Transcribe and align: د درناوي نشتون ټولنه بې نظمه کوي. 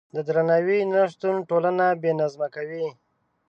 د 0.15 0.17
درناوي 0.27 0.79
نشتون 0.93 1.35
ټولنه 1.49 1.85
بې 2.01 2.11
نظمه 2.19 2.47
کوي. 2.55 2.87